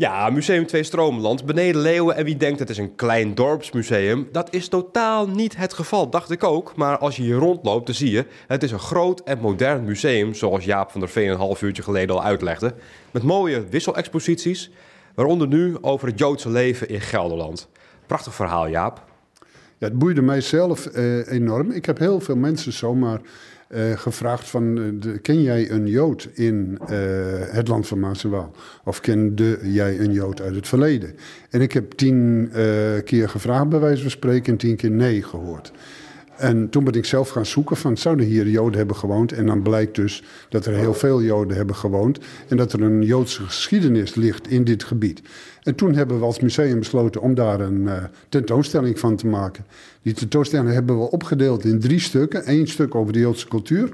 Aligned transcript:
Ja, 0.00 0.30
Museum 0.30 0.66
2 0.66 0.82
Stroomland, 0.82 1.44
beneden 1.44 1.80
Leeuwen. 1.80 2.16
En 2.16 2.24
wie 2.24 2.36
denkt 2.36 2.58
het 2.58 2.70
is 2.70 2.78
een 2.78 2.94
klein 2.94 3.34
dorpsmuseum, 3.34 4.28
dat 4.32 4.54
is 4.54 4.68
totaal 4.68 5.28
niet 5.28 5.56
het 5.56 5.72
geval, 5.72 6.10
dacht 6.10 6.30
ik 6.30 6.44
ook. 6.44 6.76
Maar 6.76 6.98
als 6.98 7.16
je 7.16 7.22
hier 7.22 7.36
rondloopt, 7.36 7.86
dan 7.86 7.94
zie 7.94 8.10
je, 8.10 8.26
het 8.46 8.62
is 8.62 8.70
een 8.70 8.78
groot 8.78 9.20
en 9.20 9.38
modern 9.38 9.84
museum, 9.84 10.34
zoals 10.34 10.64
Jaap 10.64 10.90
van 10.90 11.00
der 11.00 11.08
Veen 11.08 11.28
een 11.28 11.36
half 11.36 11.62
uurtje 11.62 11.82
geleden 11.82 12.16
al 12.16 12.22
uitlegde. 12.22 12.74
Met 13.10 13.22
mooie 13.22 13.68
wisselexposities, 13.68 14.70
waaronder 15.14 15.48
nu 15.48 15.76
over 15.80 16.08
het 16.08 16.18
Joodse 16.18 16.50
leven 16.50 16.88
in 16.88 17.00
Gelderland. 17.00 17.68
Prachtig 18.06 18.34
verhaal, 18.34 18.68
Jaap. 18.68 19.07
Ja, 19.78 19.86
het 19.86 19.98
boeide 19.98 20.22
mijzelf 20.22 20.96
uh, 20.96 21.32
enorm. 21.32 21.70
Ik 21.70 21.86
heb 21.86 21.98
heel 21.98 22.20
veel 22.20 22.36
mensen 22.36 22.72
zomaar 22.72 23.20
uh, 23.68 23.98
gevraagd 23.98 24.48
van, 24.48 24.78
uh, 24.78 24.92
de, 25.00 25.18
ken 25.18 25.42
jij 25.42 25.70
een 25.70 25.86
Jood 25.86 26.28
in 26.34 26.78
het 27.50 27.68
land 27.68 27.86
van 27.86 28.00
Maas? 28.00 28.26
Of 28.84 29.00
kende 29.00 29.58
jij 29.62 30.00
een 30.00 30.12
Jood 30.12 30.40
uit 30.40 30.54
het 30.54 30.68
verleden? 30.68 31.14
En 31.50 31.60
ik 31.60 31.72
heb 31.72 31.92
tien 31.92 32.50
keer 33.04 33.28
gevraagd, 33.28 33.68
bij 33.68 33.80
wijze 33.80 34.02
van 34.02 34.10
spreken, 34.10 34.52
en 34.52 34.58
tien 34.58 34.76
keer 34.76 34.90
nee 34.90 35.22
gehoord. 35.22 35.72
En 36.38 36.68
toen 36.68 36.84
ben 36.84 36.94
ik 36.94 37.04
zelf 37.04 37.28
gaan 37.28 37.46
zoeken 37.46 37.76
van, 37.76 37.96
zouden 37.96 38.26
hier 38.26 38.48
Joden 38.48 38.78
hebben 38.78 38.96
gewoond? 38.96 39.32
En 39.32 39.46
dan 39.46 39.62
blijkt 39.62 39.94
dus 39.94 40.22
dat 40.48 40.66
er 40.66 40.74
heel 40.74 40.94
veel 40.94 41.22
Joden 41.22 41.56
hebben 41.56 41.76
gewoond. 41.76 42.18
En 42.48 42.56
dat 42.56 42.72
er 42.72 42.82
een 42.82 43.02
Joodse 43.02 43.42
geschiedenis 43.42 44.14
ligt 44.14 44.48
in 44.48 44.64
dit 44.64 44.84
gebied. 44.84 45.22
En 45.62 45.74
toen 45.74 45.94
hebben 45.94 46.18
we 46.18 46.24
als 46.24 46.40
museum 46.40 46.78
besloten 46.78 47.20
om 47.20 47.34
daar 47.34 47.60
een 47.60 47.80
uh, 47.80 48.04
tentoonstelling 48.28 48.98
van 48.98 49.16
te 49.16 49.26
maken. 49.26 49.64
Die 50.02 50.12
tentoonstelling 50.12 50.72
hebben 50.72 50.98
we 50.98 51.10
opgedeeld 51.10 51.64
in 51.64 51.80
drie 51.80 52.00
stukken. 52.00 52.50
Eén 52.50 52.66
stuk 52.66 52.94
over 52.94 53.12
de 53.12 53.18
Joodse 53.18 53.48
cultuur. 53.48 53.92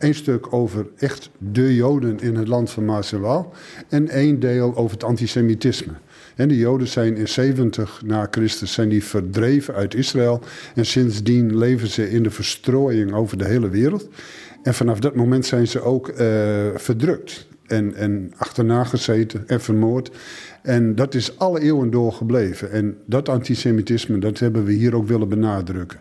Eén 0.00 0.14
stuk 0.14 0.52
over 0.52 0.86
echt 0.96 1.30
de 1.38 1.74
Joden 1.74 2.20
in 2.20 2.36
het 2.36 2.48
land 2.48 2.70
van 2.70 2.84
Maas 2.84 3.12
en. 3.12 3.52
En 3.88 4.08
één 4.08 4.40
deel 4.40 4.76
over 4.76 4.92
het 4.92 5.04
antisemitisme. 5.04 5.92
En 6.36 6.48
de 6.48 6.56
Joden 6.56 6.88
zijn 6.88 7.16
in 7.16 7.28
70 7.28 8.02
na 8.04 8.28
Christus 8.30 8.72
zijn 8.72 8.88
die 8.88 9.04
verdreven 9.04 9.74
uit 9.74 9.94
Israël. 9.94 10.40
En 10.74 10.86
sindsdien 10.86 11.58
leven 11.58 11.88
ze 11.88 12.10
in 12.10 12.22
de 12.22 12.30
verstrooiing 12.30 13.12
over 13.12 13.38
de 13.38 13.44
hele 13.44 13.68
wereld. 13.68 14.08
En 14.62 14.74
vanaf 14.74 15.00
dat 15.00 15.14
moment 15.14 15.46
zijn 15.46 15.66
ze 15.66 15.80
ook 15.80 16.08
uh, 16.08 16.16
verdrukt. 16.74 17.46
En, 17.66 17.94
en 17.94 18.32
achterna 18.36 18.84
gezeten 18.84 19.42
en 19.46 19.60
vermoord. 19.60 20.10
En 20.62 20.94
dat 20.94 21.14
is 21.14 21.38
alle 21.38 21.60
eeuwen 21.60 21.90
door 21.90 22.12
gebleven. 22.12 22.70
En 22.70 22.96
dat 23.06 23.28
antisemitisme, 23.28 24.18
dat 24.18 24.38
hebben 24.38 24.64
we 24.64 24.72
hier 24.72 24.96
ook 24.96 25.08
willen 25.08 25.28
benadrukken. 25.28 26.00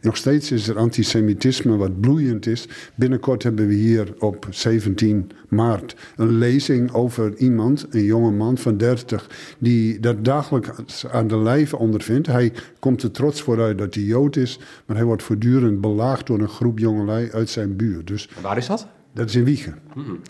Nog 0.00 0.16
steeds 0.16 0.50
is 0.50 0.68
er 0.68 0.78
antisemitisme 0.78 1.76
wat 1.76 2.00
bloeiend 2.00 2.46
is. 2.46 2.68
Binnenkort 2.94 3.42
hebben 3.42 3.66
we 3.66 3.74
hier 3.74 4.14
op 4.18 4.46
17 4.50 5.30
maart 5.48 5.96
een 6.16 6.38
lezing 6.38 6.92
over 6.92 7.36
iemand, 7.36 7.86
een 7.90 8.04
jonge 8.04 8.30
man 8.30 8.58
van 8.58 8.76
30, 8.76 9.30
die 9.58 10.00
dat 10.00 10.24
dagelijks 10.24 11.06
aan 11.06 11.28
de 11.28 11.36
lijve 11.36 11.78
ondervindt. 11.78 12.26
Hij 12.26 12.52
komt 12.78 13.02
er 13.02 13.10
trots 13.10 13.42
vooruit 13.42 13.78
dat 13.78 13.94
hij 13.94 14.02
Jood 14.02 14.36
is, 14.36 14.58
maar 14.86 14.96
hij 14.96 15.04
wordt 15.04 15.22
voortdurend 15.22 15.80
belaagd 15.80 16.26
door 16.26 16.40
een 16.40 16.48
groep 16.48 16.78
jongelui 16.78 17.30
uit 17.32 17.48
zijn 17.48 17.76
buurt. 17.76 18.06
Dus, 18.06 18.28
Waar 18.42 18.56
is 18.56 18.66
dat? 18.66 18.86
Dat 19.12 19.28
is 19.28 19.34
in 19.34 19.44
Wiegen. 19.44 19.78
Hmm. 19.92 20.20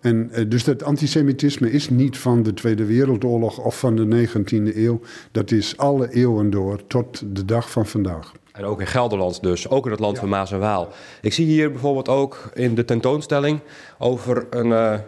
En 0.00 0.30
dus 0.48 0.64
dat 0.64 0.82
antisemitisme 0.82 1.70
is 1.70 1.90
niet 1.90 2.18
van 2.18 2.42
de 2.42 2.54
Tweede 2.54 2.84
Wereldoorlog 2.84 3.58
of 3.58 3.78
van 3.78 3.96
de 3.96 4.28
19e 4.28 4.76
eeuw. 4.76 5.00
Dat 5.32 5.50
is 5.50 5.76
alle 5.76 6.12
eeuwen 6.12 6.50
door 6.50 6.86
tot 6.86 7.36
de 7.36 7.44
dag 7.44 7.70
van 7.70 7.86
vandaag. 7.86 8.32
En 8.60 8.66
ook 8.66 8.80
in 8.80 8.86
Gelderland 8.86 9.42
dus, 9.42 9.68
ook 9.68 9.84
in 9.84 9.90
het 9.90 10.00
land 10.00 10.14
ja. 10.14 10.20
van 10.20 10.28
Maas 10.28 10.52
en 10.52 10.58
Waal. 10.58 10.88
Ik 11.20 11.32
zie 11.32 11.46
hier 11.46 11.70
bijvoorbeeld 11.70 12.08
ook 12.08 12.50
in 12.54 12.74
de 12.74 12.84
tentoonstelling 12.84 13.60
over 13.98 14.46
een, 14.50 14.66
uh, 14.66 14.98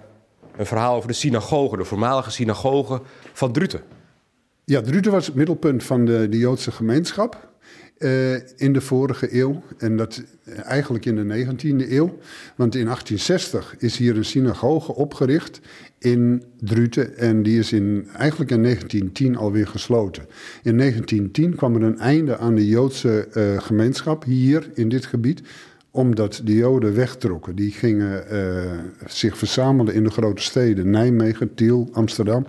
een 0.56 0.66
verhaal 0.66 0.96
over 0.96 1.08
de 1.08 1.14
synagoge, 1.14 1.76
de 1.76 1.84
voormalige 1.84 2.30
synagoge 2.30 3.00
van 3.32 3.52
Druten. 3.52 3.80
Ja, 4.64 4.80
Druten 4.80 5.12
was 5.12 5.26
het 5.26 5.34
middelpunt 5.34 5.84
van 5.84 6.04
de, 6.04 6.28
de 6.28 6.38
Joodse 6.38 6.70
gemeenschap. 6.70 7.51
Uh, 8.02 8.34
in 8.56 8.72
de 8.72 8.80
vorige 8.80 9.38
eeuw. 9.38 9.62
En 9.78 9.96
dat 9.96 10.22
eigenlijk 10.64 11.04
in 11.04 11.28
de 11.28 11.46
19e 11.46 11.90
eeuw. 11.90 12.18
Want 12.56 12.74
in 12.74 12.84
1860 12.84 13.74
is 13.78 13.96
hier 13.96 14.16
een 14.16 14.24
synagoge 14.24 14.94
opgericht 14.94 15.60
in 15.98 16.42
Druten. 16.58 17.16
En 17.16 17.42
die 17.42 17.58
is 17.58 17.72
in, 17.72 18.08
eigenlijk 18.16 18.50
in 18.50 18.62
1910 18.62 19.36
alweer 19.36 19.66
gesloten. 19.66 20.22
In 20.62 20.78
1910 20.78 21.54
kwam 21.54 21.74
er 21.74 21.82
een 21.82 21.98
einde 21.98 22.38
aan 22.38 22.54
de 22.54 22.68
Joodse 22.68 23.28
uh, 23.34 23.60
gemeenschap 23.60 24.24
hier 24.24 24.70
in 24.74 24.88
dit 24.88 25.06
gebied 25.06 25.42
omdat 25.94 26.40
de 26.44 26.54
Joden 26.54 26.94
wegtrokken. 26.94 27.56
Die 27.56 27.70
gingen 27.70 28.24
zich 29.06 29.38
verzamelen 29.38 29.94
in 29.94 30.04
de 30.04 30.10
grote 30.10 30.42
steden. 30.42 30.90
Nijmegen, 30.90 31.54
Tiel, 31.54 31.88
Amsterdam. 31.92 32.46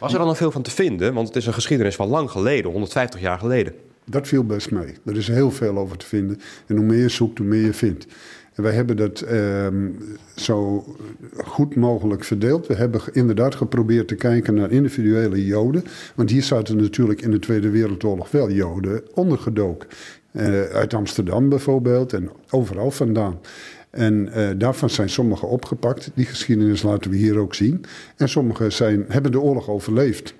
Was 0.00 0.12
er 0.12 0.18
dan 0.18 0.26
nog 0.26 0.36
veel 0.36 0.50
van 0.50 0.62
te 0.62 0.70
vinden? 0.70 1.14
Want 1.14 1.28
het 1.28 1.36
is 1.36 1.46
een 1.46 1.52
geschiedenis 1.52 1.94
van 1.94 2.08
lang 2.08 2.30
geleden, 2.30 2.70
150 2.70 3.20
jaar 3.20 3.38
geleden. 3.38 3.74
Dat 4.10 4.28
viel 4.28 4.44
best 4.44 4.70
mee. 4.70 4.94
Er 5.04 5.16
is 5.16 5.28
heel 5.28 5.50
veel 5.50 5.78
over 5.78 5.96
te 5.96 6.06
vinden. 6.06 6.40
En 6.66 6.76
hoe 6.76 6.84
meer 6.84 7.00
je 7.00 7.08
zoekt, 7.08 7.38
hoe 7.38 7.46
meer 7.46 7.64
je 7.64 7.72
vindt. 7.72 8.06
En 8.54 8.62
wij 8.62 8.72
hebben 8.72 8.96
dat 8.96 9.20
ehm, 9.20 9.88
zo 10.34 10.84
goed 11.44 11.74
mogelijk 11.74 12.24
verdeeld. 12.24 12.66
We 12.66 12.74
hebben 12.74 13.00
inderdaad 13.12 13.54
geprobeerd 13.54 14.08
te 14.08 14.14
kijken 14.14 14.54
naar 14.54 14.70
individuele 14.70 15.46
Joden. 15.46 15.84
Want 16.14 16.30
hier 16.30 16.42
zaten 16.42 16.76
natuurlijk 16.76 17.22
in 17.22 17.30
de 17.30 17.38
Tweede 17.38 17.70
Wereldoorlog 17.70 18.30
wel 18.30 18.50
Joden 18.50 19.02
ondergedoken. 19.14 19.88
Uh, 20.32 20.62
uit 20.62 20.94
Amsterdam 20.94 21.48
bijvoorbeeld 21.48 22.12
en 22.12 22.30
overal 22.50 22.90
vandaan. 22.90 23.38
En 23.90 24.28
uh, 24.36 24.48
daarvan 24.56 24.90
zijn 24.90 25.08
sommige 25.08 25.46
opgepakt. 25.46 26.10
Die 26.14 26.26
geschiedenis 26.26 26.82
laten 26.82 27.10
we 27.10 27.16
hier 27.16 27.38
ook 27.38 27.54
zien. 27.54 27.84
En 28.16 28.28
sommige 28.28 28.70
zijn, 28.70 29.04
hebben 29.08 29.32
de 29.32 29.40
oorlog 29.40 29.68
overleefd. 29.68 30.34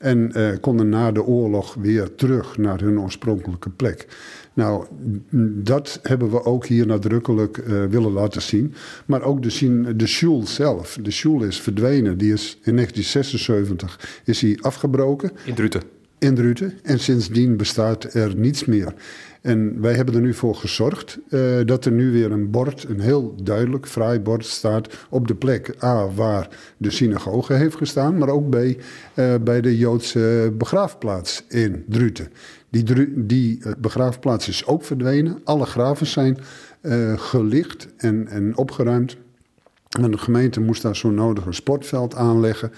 En 0.00 0.32
uh, 0.36 0.48
konden 0.60 0.88
na 0.88 1.12
de 1.12 1.24
oorlog 1.24 1.74
weer 1.74 2.14
terug 2.14 2.58
naar 2.58 2.80
hun 2.80 3.00
oorspronkelijke 3.00 3.70
plek. 3.70 4.06
Nou, 4.54 4.86
dat 5.62 5.98
hebben 6.02 6.30
we 6.30 6.44
ook 6.44 6.66
hier 6.66 6.86
nadrukkelijk 6.86 7.56
uh, 7.56 7.84
willen 7.84 8.12
laten 8.12 8.42
zien. 8.42 8.74
Maar 9.06 9.22
ook 9.22 9.42
de, 9.42 9.96
de 9.96 10.06
Schul 10.06 10.46
zelf. 10.46 10.98
De 11.02 11.10
Schul 11.10 11.42
is 11.42 11.60
verdwenen. 11.60 12.18
Die 12.18 12.32
is 12.32 12.58
in 12.62 12.74
1976 12.74 14.22
is 14.24 14.40
hij 14.40 14.58
afgebroken. 14.60 15.30
In 15.44 15.54
Druten. 15.54 15.82
In 16.18 16.34
Druten. 16.34 16.78
En 16.82 16.98
sindsdien 16.98 17.56
bestaat 17.56 18.14
er 18.14 18.36
niets 18.36 18.64
meer. 18.64 18.94
En 19.40 19.80
wij 19.80 19.94
hebben 19.94 20.14
er 20.14 20.20
nu 20.20 20.34
voor 20.34 20.54
gezorgd 20.54 21.18
uh, 21.28 21.60
dat 21.64 21.84
er 21.84 21.92
nu 21.92 22.12
weer 22.12 22.32
een 22.32 22.50
bord, 22.50 22.86
een 22.88 23.00
heel 23.00 23.34
duidelijk, 23.42 23.86
fraai 23.88 24.20
bord 24.20 24.44
staat 24.44 24.88
op 25.08 25.28
de 25.28 25.34
plek 25.34 25.74
A 25.82 26.08
waar 26.08 26.48
de 26.76 26.90
synagoge 26.90 27.52
heeft 27.52 27.76
gestaan, 27.76 28.18
maar 28.18 28.28
ook 28.28 28.50
bij, 28.50 28.78
uh, 29.14 29.34
bij 29.40 29.60
de 29.60 29.78
Joodse 29.78 30.52
begraafplaats 30.58 31.44
in 31.48 31.84
Druten. 31.88 32.28
Die, 32.70 32.84
die 33.26 33.62
begraafplaats 33.78 34.48
is 34.48 34.66
ook 34.66 34.84
verdwenen. 34.84 35.40
Alle 35.44 35.66
graven 35.66 36.06
zijn 36.06 36.38
gelicht 37.16 37.88
en, 37.96 38.28
en 38.28 38.56
opgeruimd. 38.56 39.16
En 39.98 40.10
de 40.10 40.18
gemeente 40.18 40.60
moest 40.60 40.82
daar 40.82 40.96
zo 40.96 41.10
nodig 41.10 41.46
een 41.46 41.54
sportveld 41.54 42.14
aanleggen. 42.14 42.72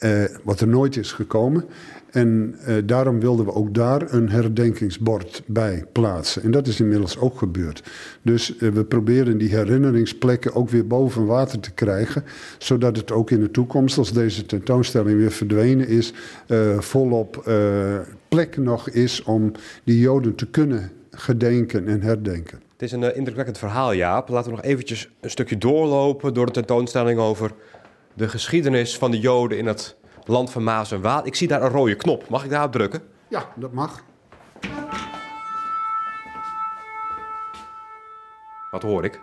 Uh, 0.00 0.24
wat 0.44 0.60
er 0.60 0.68
nooit 0.68 0.96
is 0.96 1.12
gekomen. 1.12 1.64
En 2.10 2.56
uh, 2.68 2.74
daarom 2.84 3.20
wilden 3.20 3.44
we 3.44 3.54
ook 3.54 3.74
daar 3.74 4.12
een 4.12 4.28
herdenkingsbord 4.28 5.42
bij 5.46 5.84
plaatsen. 5.92 6.42
En 6.42 6.50
dat 6.50 6.66
is 6.66 6.80
inmiddels 6.80 7.18
ook 7.18 7.38
gebeurd. 7.38 7.82
Dus 8.22 8.54
uh, 8.58 8.70
we 8.72 8.84
proberen 8.84 9.38
die 9.38 9.48
herinneringsplekken 9.48 10.54
ook 10.54 10.68
weer 10.68 10.86
boven 10.86 11.26
water 11.26 11.60
te 11.60 11.70
krijgen. 11.70 12.24
Zodat 12.58 12.96
het 12.96 13.12
ook 13.12 13.30
in 13.30 13.40
de 13.40 13.50
toekomst, 13.50 13.98
als 13.98 14.12
deze 14.12 14.46
tentoonstelling 14.46 15.18
weer 15.18 15.32
verdwenen 15.32 15.88
is, 15.88 16.12
volop 16.78 17.50
plek 18.28 18.56
nog 18.56 18.90
is 18.90 19.22
om 19.22 19.52
die 19.84 19.98
Joden 19.98 20.34
te 20.34 20.46
kunnen 20.46 20.90
gedenken 21.10 21.88
en 21.88 22.02
herdenken. 22.02 22.60
Het 22.72 22.82
is 22.82 22.92
een 22.92 23.16
indrukwekkend 23.16 23.58
verhaal, 23.58 23.94
Jaap. 23.94 24.28
Laten 24.28 24.50
we 24.50 24.56
nog 24.56 24.64
eventjes 24.64 25.10
een 25.20 25.30
stukje 25.30 25.58
doorlopen 25.58 26.34
door 26.34 26.46
de 26.46 26.52
tentoonstelling 26.52 27.18
over 27.18 27.50
de 28.20 28.28
geschiedenis 28.28 28.98
van 28.98 29.10
de 29.10 29.20
Joden 29.20 29.58
in 29.58 29.66
het 29.66 29.96
land 30.24 30.50
van 30.50 30.62
Maas 30.62 30.92
en 30.92 31.00
Waal. 31.00 31.26
Ik 31.26 31.34
zie 31.34 31.48
daar 31.48 31.62
een 31.62 31.68
rode 31.68 31.94
knop. 31.94 32.28
Mag 32.28 32.44
ik 32.44 32.50
daarop 32.50 32.72
drukken? 32.72 33.02
Ja, 33.28 33.48
dat 33.56 33.72
mag. 33.72 34.02
Wat 38.70 38.82
hoor 38.82 39.04
ik? 39.04 39.20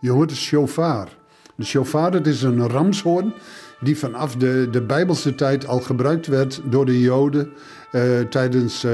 Je 0.00 0.10
hoort 0.10 0.28
de 0.28 0.34
shofar. 0.34 1.08
De 1.54 1.64
shofar 1.64 2.10
dat 2.10 2.26
is 2.26 2.42
een 2.42 2.68
ramshoorn 2.68 3.34
die 3.80 3.98
vanaf 3.98 4.36
de, 4.36 4.68
de 4.70 4.82
Bijbelse 4.82 5.34
tijd 5.34 5.66
al 5.66 5.80
gebruikt 5.80 6.26
werd 6.26 6.60
door 6.64 6.86
de 6.86 7.00
Joden 7.00 7.52
uh, 7.92 8.20
tijdens 8.20 8.84
uh, 8.84 8.92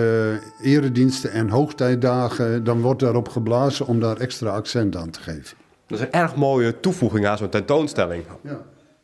erediensten 0.63 1.33
en 1.33 1.49
hoogtijdagen. 1.49 2.65
Dan 2.65 2.81
wordt 2.81 3.01
daarop 3.01 3.29
geblazen 3.29 3.87
om 3.87 4.01
daar 4.01 4.17
extra 4.17 4.51
accent 4.51 4.97
aan 4.97 5.11
te 5.11 5.21
geven. 5.21 5.57
Dat 5.87 5.99
is 5.99 6.05
een 6.05 6.13
erg 6.13 6.35
mooie 6.35 6.81
toevoeging 6.81 7.27
aan 7.27 7.39
zo'n 7.39 7.49
tentoonstelling. 7.49 8.25
Ja. 8.43 8.61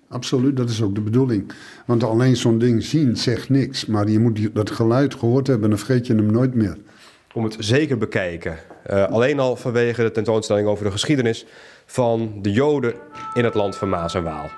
Absoluut, 0.08 0.56
dat 0.56 0.70
is 0.70 0.82
ook 0.82 0.94
de 0.94 1.00
bedoeling. 1.00 1.52
Want 1.86 2.04
alleen 2.04 2.36
zo'n 2.36 2.58
ding 2.58 2.82
zien 2.82 3.16
zegt 3.16 3.48
niks. 3.48 3.86
Maar 3.86 4.08
je 4.08 4.18
moet 4.18 4.54
dat 4.54 4.70
geluid 4.70 5.14
gehoord 5.14 5.46
hebben, 5.46 5.68
dan 5.68 5.78
vergeet 5.78 6.06
je 6.06 6.14
hem 6.14 6.32
nooit 6.32 6.54
meer. 6.54 6.76
Om 7.34 7.44
het 7.44 7.56
zeker 7.58 7.98
bekijken. 7.98 8.58
Uh, 8.90 9.04
alleen 9.04 9.40
al 9.40 9.56
vanwege 9.56 10.02
de 10.02 10.10
tentoonstelling 10.10 10.68
over 10.68 10.84
de 10.84 10.90
geschiedenis 10.90 11.46
van 11.86 12.38
de 12.42 12.50
Joden 12.50 12.94
in 13.34 13.44
het 13.44 13.54
land 13.54 13.76
van 13.76 13.88
Maas 13.88 14.14
en 14.14 14.22
Waal. 14.22 14.50